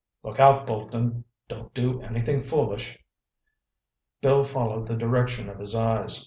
"Look 0.23 0.39
out, 0.39 0.65
Bolton! 0.65 1.25
Don't 1.47 1.71
do 1.75 2.01
anything 2.01 2.39
foolish!" 2.39 2.97
Bill 4.19 4.43
followed 4.43 4.87
the 4.87 4.95
direction 4.95 5.47
of 5.47 5.59
his 5.59 5.75
eyes. 5.75 6.19